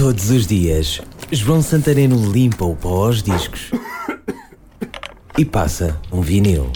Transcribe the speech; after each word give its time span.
Todos 0.00 0.30
os 0.30 0.46
dias, 0.46 0.98
João 1.30 1.60
Santareno 1.60 2.32
limpa 2.32 2.64
o 2.64 2.74
pó 2.74 3.04
aos 3.04 3.22
discos 3.22 3.70
e 5.36 5.44
passa 5.44 6.00
um 6.10 6.22
vinil. 6.22 6.72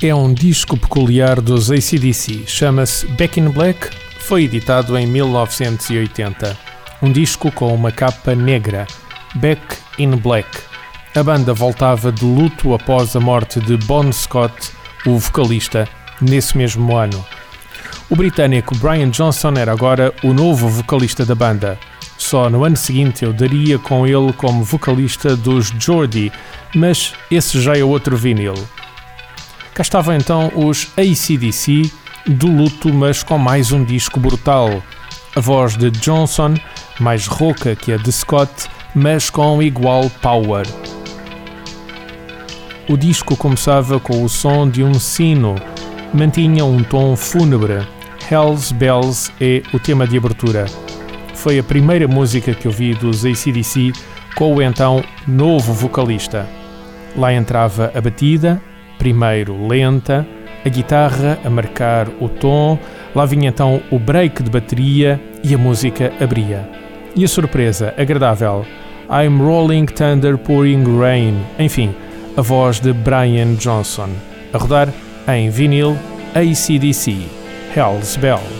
É 0.00 0.14
um 0.14 0.32
disco 0.32 0.76
peculiar 0.76 1.40
dos 1.40 1.72
ACDC, 1.72 2.44
chama-se 2.46 3.04
Back 3.08 3.40
in 3.40 3.48
Black, 3.48 3.90
foi 4.20 4.44
editado 4.44 4.96
em 4.96 5.08
1980. 5.08 6.56
Um 7.02 7.10
disco 7.10 7.50
com 7.50 7.74
uma 7.74 7.90
capa 7.90 8.32
negra, 8.32 8.86
Back 9.34 9.60
in 9.98 10.10
Black. 10.10 10.48
A 11.16 11.22
banda 11.24 11.52
voltava 11.52 12.12
de 12.12 12.24
luto 12.24 12.72
após 12.74 13.16
a 13.16 13.20
morte 13.20 13.58
de 13.58 13.76
Bon 13.76 14.12
Scott, 14.12 14.70
o 15.04 15.18
vocalista, 15.18 15.88
nesse 16.20 16.56
mesmo 16.56 16.96
ano. 16.96 17.26
O 18.10 18.16
britânico 18.16 18.76
Brian 18.76 19.08
Johnson 19.08 19.52
era 19.56 19.70
agora 19.70 20.12
o 20.24 20.32
novo 20.32 20.68
vocalista 20.68 21.24
da 21.24 21.36
banda. 21.36 21.78
Só 22.18 22.50
no 22.50 22.64
ano 22.64 22.76
seguinte 22.76 23.24
eu 23.24 23.32
daria 23.32 23.78
com 23.78 24.04
ele 24.04 24.32
como 24.32 24.64
vocalista 24.64 25.36
dos 25.36 25.68
Geordie, 25.78 26.32
mas 26.74 27.14
esse 27.30 27.60
já 27.60 27.78
é 27.78 27.84
outro 27.84 28.16
vinil. 28.16 28.54
Cá 29.72 29.82
estavam 29.82 30.16
então 30.16 30.50
os 30.56 30.88
ACDC, 30.96 31.88
do 32.26 32.48
luto, 32.48 32.92
mas 32.92 33.22
com 33.22 33.38
mais 33.38 33.70
um 33.70 33.84
disco 33.84 34.18
brutal. 34.18 34.82
A 35.36 35.40
voz 35.40 35.76
de 35.76 35.92
Johnson, 35.92 36.54
mais 36.98 37.28
rouca 37.28 37.76
que 37.76 37.92
a 37.92 37.96
de 37.96 38.10
Scott, 38.10 38.68
mas 38.92 39.30
com 39.30 39.62
igual 39.62 40.10
power. 40.20 40.66
O 42.88 42.96
disco 42.96 43.36
começava 43.36 44.00
com 44.00 44.24
o 44.24 44.28
som 44.28 44.68
de 44.68 44.82
um 44.82 44.94
sino, 44.94 45.54
mantinha 46.12 46.64
um 46.64 46.82
tom 46.82 47.14
fúnebre. 47.14 47.86
Hells 48.30 48.72
Bells 48.72 49.32
é 49.40 49.60
o 49.74 49.80
tema 49.80 50.06
de 50.06 50.16
abertura. 50.16 50.66
Foi 51.34 51.58
a 51.58 51.64
primeira 51.64 52.06
música 52.06 52.54
que 52.54 52.68
ouvi 52.68 52.94
dos 52.94 53.26
ACDC 53.26 53.90
com 54.36 54.54
o 54.54 54.62
então 54.62 55.02
novo 55.26 55.72
vocalista. 55.72 56.46
Lá 57.16 57.34
entrava 57.34 57.90
a 57.92 58.00
batida, 58.00 58.62
primeiro 58.98 59.66
lenta, 59.66 60.24
a 60.64 60.68
guitarra 60.68 61.40
a 61.44 61.50
marcar 61.50 62.06
o 62.20 62.28
tom, 62.28 62.78
lá 63.16 63.26
vinha 63.26 63.48
então 63.48 63.82
o 63.90 63.98
break 63.98 64.44
de 64.44 64.50
bateria 64.50 65.20
e 65.42 65.52
a 65.52 65.58
música 65.58 66.12
abria. 66.20 66.70
E 67.16 67.24
a 67.24 67.28
surpresa 67.28 67.92
agradável, 67.98 68.64
I'm 69.10 69.42
Rolling 69.42 69.86
Thunder 69.86 70.38
Pouring 70.38 70.84
Rain, 71.00 71.34
enfim, 71.58 71.92
a 72.36 72.42
voz 72.42 72.78
de 72.78 72.92
Brian 72.92 73.54
Johnson, 73.54 74.10
a 74.52 74.58
rodar 74.58 74.94
em 75.26 75.50
vinil 75.50 75.96
ACDC, 76.32 77.39
Hell's 77.70 78.16
Bell. 78.16 78.59